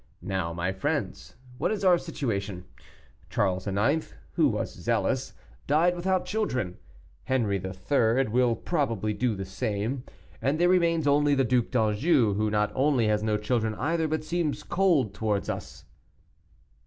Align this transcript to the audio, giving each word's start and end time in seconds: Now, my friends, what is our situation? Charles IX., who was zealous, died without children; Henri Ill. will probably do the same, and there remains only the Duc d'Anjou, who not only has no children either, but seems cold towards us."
Now, 0.23 0.51
my 0.51 0.71
friends, 0.71 1.35
what 1.59 1.69
is 1.71 1.83
our 1.85 1.99
situation? 1.99 2.65
Charles 3.29 3.67
IX., 3.67 4.11
who 4.33 4.47
was 4.47 4.73
zealous, 4.73 5.33
died 5.67 5.95
without 5.95 6.25
children; 6.25 6.77
Henri 7.25 7.61
Ill. 7.63 8.23
will 8.31 8.55
probably 8.55 9.13
do 9.13 9.35
the 9.35 9.45
same, 9.45 10.03
and 10.41 10.57
there 10.57 10.69
remains 10.69 11.05
only 11.05 11.35
the 11.35 11.43
Duc 11.43 11.69
d'Anjou, 11.69 12.33
who 12.33 12.49
not 12.49 12.71
only 12.73 13.05
has 13.09 13.21
no 13.21 13.37
children 13.37 13.75
either, 13.75 14.07
but 14.07 14.23
seems 14.23 14.63
cold 14.63 15.13
towards 15.13 15.49
us." 15.51 15.85